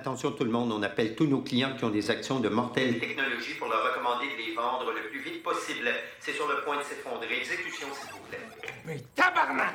Attention 0.00 0.32
tout 0.32 0.44
le 0.44 0.50
monde, 0.50 0.72
on 0.72 0.82
appelle 0.82 1.14
tous 1.14 1.26
nos 1.26 1.42
clients 1.42 1.76
qui 1.76 1.84
ont 1.84 1.90
des 1.90 2.10
actions 2.10 2.40
de 2.40 2.48
mortelle 2.48 2.98
technologie 2.98 3.52
pour 3.58 3.68
leur 3.68 3.84
recommander 3.84 4.28
de 4.32 4.48
les 4.48 4.54
vendre 4.54 4.90
le 4.92 5.10
plus 5.10 5.20
vite 5.20 5.42
possible. 5.42 5.90
C'est 6.20 6.32
sur 6.32 6.48
le 6.48 6.64
point 6.64 6.78
de 6.78 6.82
s'effondrer. 6.82 7.36
Exécution, 7.36 7.86
s'il 7.92 8.10
vous 8.10 8.26
plaît. 8.30 8.40
Mais 8.86 9.04
tabarnak! 9.14 9.74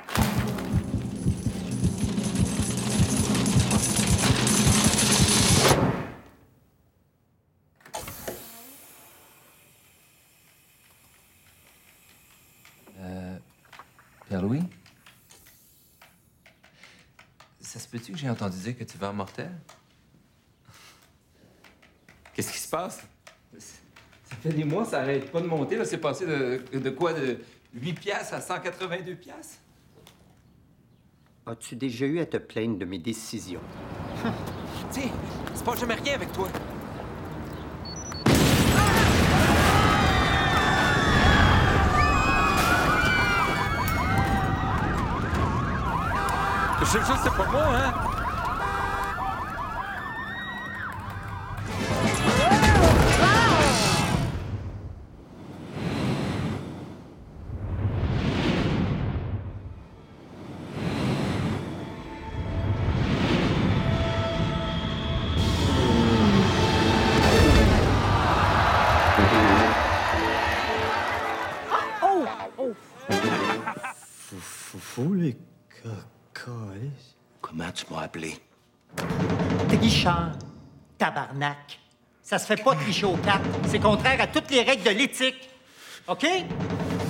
Pierre-Louis? 14.27 14.63
Ça 17.61 17.77
se 17.77 17.87
peut-tu 17.87 18.13
que 18.13 18.17
j'ai 18.17 18.27
entendu 18.27 18.57
dire 18.57 18.75
que 18.75 18.83
tu 18.83 18.97
vends 18.97 19.13
mortel? 19.13 19.51
Qu'est-ce 22.35 22.51
qui 22.51 22.59
se 22.59 22.67
passe? 22.67 23.01
Ça 23.57 24.35
fait 24.43 24.49
des 24.49 24.65
mois, 24.65 24.83
ça 24.83 24.99
arrête 24.99 25.31
pas 25.31 25.39
de 25.39 25.47
monter. 25.47 25.77
Là, 25.77 25.85
c'est 25.85 25.99
passé 25.99 26.25
de, 26.25 26.61
de 26.77 26.89
quoi? 26.89 27.13
De 27.13 27.39
8 27.73 27.93
piastres 27.93 28.33
à 28.33 28.41
182 28.41 29.15
piastres? 29.15 29.55
As-tu 31.45 31.77
déjà 31.77 32.05
eu 32.05 32.19
à 32.19 32.25
te 32.25 32.37
plaindre 32.37 32.77
de 32.77 32.83
mes 32.83 32.99
décisions? 32.99 33.61
Sais, 34.91 35.03
c'est 35.53 35.63
pas 35.63 35.75
jamais 35.75 35.93
rien 35.93 36.15
avec 36.15 36.31
toi. 36.33 36.49
Je 46.81 46.85
sais 46.85 46.99
c'est 47.23 47.35
pas 47.35 47.51
moi, 47.51 47.75
hein? 47.75 48.14
Comment 77.41 77.71
tu 77.71 77.85
m'as 77.91 78.01
appelé? 78.01 78.37
Tricheur. 79.67 80.31
Tabarnak. 80.97 81.79
Ça 82.21 82.39
se 82.39 82.45
fait 82.45 82.63
pas 82.63 82.75
tricher 82.75 83.05
aux 83.05 83.17
cartes. 83.17 83.45
C'est 83.67 83.79
contraire 83.79 84.19
à 84.21 84.27
toutes 84.27 84.49
les 84.51 84.61
règles 84.61 84.83
de 84.83 84.89
l'éthique. 84.91 85.49
OK? 86.07 86.25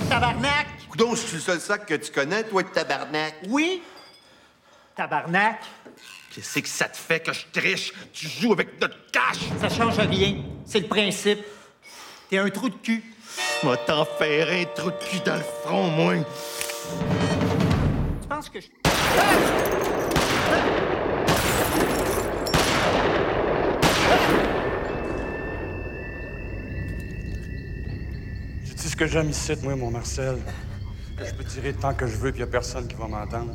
Tabarnak. 0.08 0.66
Coudon, 0.90 1.14
je 1.14 1.20
suis 1.20 1.36
le 1.36 1.42
seul 1.42 1.60
sac 1.60 1.86
que 1.86 1.94
tu 1.94 2.12
connais, 2.12 2.44
toi, 2.44 2.62
de 2.62 2.68
tabarnak. 2.68 3.34
Oui? 3.48 3.82
Tabarnak. 4.94 5.60
Qu'est-ce 6.30 6.58
que 6.58 6.68
ça 6.68 6.88
te 6.88 6.96
fait 6.96 7.20
que 7.20 7.32
je 7.32 7.46
triche? 7.52 7.92
Tu 8.12 8.28
joues 8.28 8.52
avec 8.52 8.80
notre 8.80 9.10
cash! 9.10 9.38
Ça 9.60 9.68
change 9.68 9.98
rien. 9.98 10.42
C'est 10.64 10.80
le 10.80 10.86
principe. 10.86 11.40
T'es 12.28 12.38
un 12.38 12.50
trou 12.50 12.68
de 12.68 12.76
cul. 12.76 13.02
Va 13.62 13.76
t'en 13.76 14.04
faire 14.04 14.48
un 14.48 14.64
trou 14.74 14.90
de 14.90 15.04
cul 15.04 15.20
dans 15.20 15.36
le 15.36 15.44
front, 15.64 15.88
moi. 15.90 16.14
Tu 18.22 18.28
penses 18.28 18.48
que 18.48 18.60
je... 18.60 18.85
Dit 28.86 28.92
ce 28.92 28.96
que 28.96 29.06
j'aime 29.06 29.30
ici, 29.30 29.52
moi, 29.62 29.74
mon 29.76 29.90
Marcel. 29.90 30.36
Que 31.18 31.24
je 31.24 31.34
peux 31.34 31.44
tirer 31.44 31.72
tant 31.72 31.92
que 31.92 32.06
je 32.06 32.16
veux, 32.16 32.30
puis 32.30 32.40
y 32.40 32.44
a 32.44 32.46
personne 32.46 32.86
qui 32.86 32.94
va 32.94 33.08
m'entendre. 33.08 33.52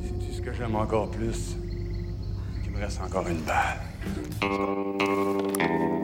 Dit 0.00 0.34
ce 0.36 0.40
que 0.40 0.52
j'aime 0.52 0.76
encore 0.76 1.10
plus. 1.10 1.56
Qu'il 2.62 2.72
me 2.72 2.78
reste 2.78 3.00
encore 3.02 3.26
une 3.26 3.40
balle. 3.40 3.91
Thank 4.04 5.62
you. 5.62 6.01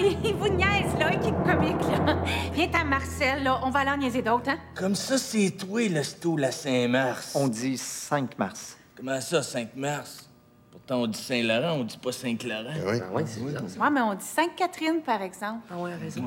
il, 0.24 0.34
vous 0.34 0.48
niaise, 0.48 0.94
là, 0.98 1.10
qui 1.16 1.30
comique, 1.30 1.80
là. 2.06 2.22
Viens 2.52 2.70
à 2.72 2.84
Marcel, 2.84 3.42
là, 3.42 3.60
on 3.62 3.70
va 3.70 3.80
aller 3.80 3.90
en 3.90 3.96
niaiser 3.96 4.22
d'autres, 4.22 4.50
hein? 4.50 4.58
Comme 4.74 4.94
ça, 4.94 5.18
c'est 5.18 5.50
toi, 5.50 5.88
le 5.88 6.02
stool 6.02 6.44
à 6.44 6.52
Saint-Mars. 6.52 7.32
On 7.34 7.48
dit 7.48 7.76
5 7.76 8.38
mars. 8.38 8.76
Comment 8.96 9.20
ça, 9.20 9.42
5 9.42 9.76
mars? 9.76 10.28
Pourtant, 10.70 11.02
on 11.02 11.06
dit 11.06 11.18
Saint-Laurent, 11.20 11.80
on 11.80 11.84
dit 11.84 11.98
pas 11.98 12.12
Saint-Clara. 12.12 12.70
Oui. 12.86 12.98
Oui, 13.12 13.22
c'est 13.26 13.40
ça. 13.40 13.80
Ouais, 13.80 13.90
mais 13.90 14.00
on 14.00 14.14
dit 14.14 14.24
Sainte-Catherine, 14.24 15.02
par 15.04 15.22
exemple. 15.22 15.66
Ah 15.70 15.78
ouais, 15.78 15.94
raison. 15.94 16.24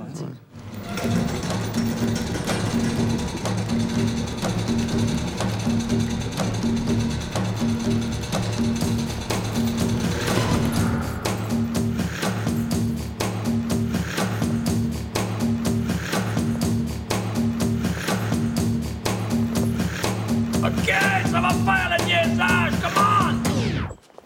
Ça 21.31 21.41
va 21.41 21.49
faire 21.49 21.97
le 21.97 22.05
niaisage, 22.05 22.73
comment? 22.81 23.33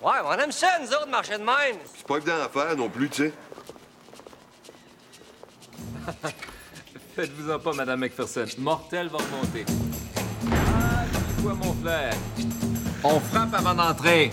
Ouais, 0.02 0.20
on 0.26 0.34
aime 0.34 0.52
ça, 0.52 0.68
nous 0.82 0.88
autres, 0.88 1.08
marcher 1.10 1.38
de 1.38 1.44
même. 1.44 1.78
C'est 1.96 2.06
pas 2.08 2.18
évident 2.18 2.34
à 2.46 2.50
faire 2.50 2.76
non 2.78 2.90
plus, 2.90 3.10
tu 3.10 3.24
sais. 3.24 3.34
Faites-vous-en 7.16 7.60
pas, 7.60 7.74
Madame 7.74 8.00
McPherson. 8.00 8.46
Mortel 8.60 9.10
va 9.10 9.18
remonter. 9.18 9.66
Ah, 10.52 11.04
c'est 11.12 11.44
quoi, 11.44 11.54
mon 11.56 11.74
frère? 11.74 12.14
On 13.04 13.20
frappe 13.20 13.54
avant 13.54 13.74
d'entrer. 13.74 14.32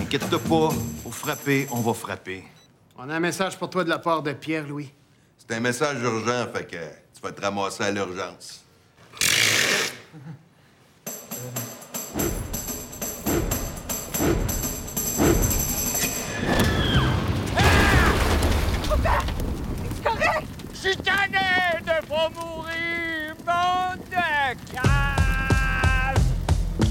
Inquiète-toi 0.00 0.38
pas. 0.40 0.68
Faut 1.02 1.10
frapper, 1.10 1.66
on 1.70 1.80
va 1.80 1.94
frapper. 1.94 2.44
On 2.98 3.08
a 3.08 3.14
un 3.14 3.20
message 3.20 3.56
pour 3.58 3.70
toi 3.70 3.84
de 3.84 3.88
la 3.88 3.98
part 3.98 4.22
de 4.22 4.32
Pierre-Louis. 4.32 4.92
C'est 5.38 5.54
un 5.54 5.60
message 5.60 6.02
urgent, 6.02 6.46
fait 6.52 6.66
que 6.66 6.76
tu 7.14 7.20
vas 7.22 7.32
te 7.32 7.40
ramasser 7.40 7.84
à 7.84 7.90
l'urgence. 7.90 8.64